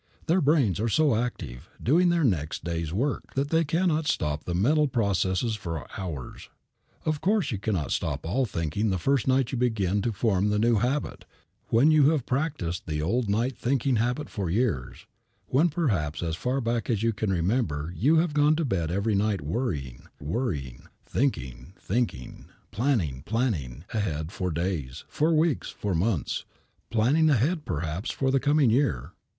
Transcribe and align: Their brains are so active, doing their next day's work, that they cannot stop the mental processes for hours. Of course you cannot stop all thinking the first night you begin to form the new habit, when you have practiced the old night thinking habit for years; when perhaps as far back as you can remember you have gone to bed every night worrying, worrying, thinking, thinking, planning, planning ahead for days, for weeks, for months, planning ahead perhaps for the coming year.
Their 0.25 0.41
brains 0.41 0.79
are 0.79 0.89
so 0.89 1.13
active, 1.13 1.69
doing 1.79 2.09
their 2.09 2.23
next 2.23 2.63
day's 2.63 2.91
work, 2.91 3.35
that 3.35 3.51
they 3.51 3.63
cannot 3.63 4.07
stop 4.07 4.45
the 4.45 4.55
mental 4.55 4.87
processes 4.87 5.55
for 5.55 5.85
hours. 5.95 6.49
Of 7.05 7.21
course 7.21 7.51
you 7.51 7.59
cannot 7.59 7.91
stop 7.91 8.25
all 8.25 8.47
thinking 8.47 8.89
the 8.89 8.97
first 8.97 9.27
night 9.27 9.51
you 9.51 9.59
begin 9.59 10.01
to 10.01 10.11
form 10.11 10.49
the 10.49 10.57
new 10.57 10.77
habit, 10.77 11.25
when 11.69 11.91
you 11.91 12.09
have 12.09 12.25
practiced 12.25 12.87
the 12.87 12.99
old 12.99 13.29
night 13.29 13.55
thinking 13.55 13.97
habit 13.97 14.27
for 14.27 14.49
years; 14.49 15.05
when 15.49 15.69
perhaps 15.69 16.23
as 16.23 16.35
far 16.35 16.61
back 16.61 16.89
as 16.89 17.03
you 17.03 17.13
can 17.13 17.31
remember 17.31 17.93
you 17.95 18.15
have 18.15 18.33
gone 18.33 18.55
to 18.55 18.65
bed 18.65 18.89
every 18.89 19.13
night 19.13 19.41
worrying, 19.41 20.07
worrying, 20.19 20.87
thinking, 21.05 21.73
thinking, 21.77 22.45
planning, 22.71 23.21
planning 23.27 23.83
ahead 23.93 24.31
for 24.31 24.49
days, 24.49 25.03
for 25.07 25.31
weeks, 25.35 25.69
for 25.69 25.93
months, 25.93 26.43
planning 26.89 27.29
ahead 27.29 27.65
perhaps 27.65 28.09
for 28.09 28.31
the 28.31 28.39
coming 28.39 28.71
year. 28.71 29.11